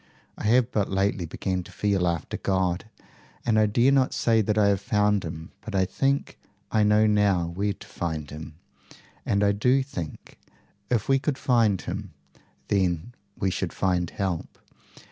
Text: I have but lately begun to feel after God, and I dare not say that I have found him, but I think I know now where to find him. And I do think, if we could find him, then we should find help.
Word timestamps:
I 0.35 0.45
have 0.45 0.71
but 0.71 0.89
lately 0.89 1.27
begun 1.27 1.61
to 1.61 1.71
feel 1.71 2.07
after 2.07 2.35
God, 2.37 2.85
and 3.45 3.59
I 3.59 3.67
dare 3.67 3.91
not 3.91 4.15
say 4.15 4.41
that 4.41 4.57
I 4.57 4.69
have 4.69 4.81
found 4.81 5.23
him, 5.23 5.51
but 5.61 5.75
I 5.75 5.85
think 5.85 6.39
I 6.71 6.81
know 6.81 7.05
now 7.05 7.45
where 7.49 7.73
to 7.73 7.87
find 7.87 8.27
him. 8.31 8.55
And 9.27 9.43
I 9.43 9.51
do 9.51 9.83
think, 9.83 10.39
if 10.89 11.07
we 11.07 11.19
could 11.19 11.37
find 11.37 11.79
him, 11.81 12.13
then 12.69 13.13
we 13.37 13.51
should 13.51 13.73
find 13.73 14.09
help. 14.09 14.57